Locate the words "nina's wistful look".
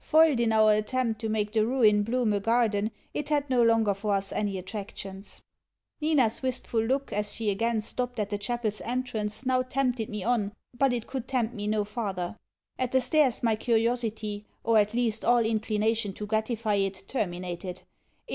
5.98-7.10